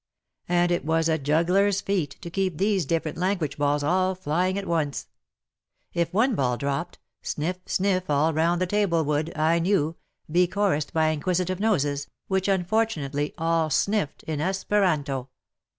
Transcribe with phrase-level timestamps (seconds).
[0.49, 3.83] And it was a juggler's feat to keep these different WAR AND WOMEN 141 language
[3.83, 5.07] balls all flying at once!
[5.93, 9.97] If one ball dropped— sniff, sniff all round the table would, I knew,
[10.31, 15.29] be chorused by inquisitive noses, which unfortunately all sniffed in Esperanto.